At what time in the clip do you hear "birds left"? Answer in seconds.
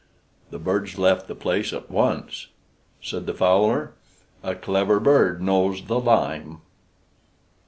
0.57-1.27